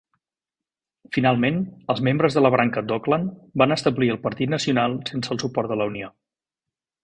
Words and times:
Finalment, 1.17 1.59
els 1.93 2.01
membres 2.07 2.39
de 2.39 2.43
la 2.45 2.51
branca 2.57 2.83
d'Auckland 2.93 3.37
van 3.63 3.77
establir 3.77 4.11
el 4.17 4.21
Partit 4.27 4.55
Nacional 4.57 4.99
sense 5.13 5.37
el 5.37 5.45
suport 5.47 5.75
de 5.75 5.83
la 5.83 5.89
Unió. 5.95 6.15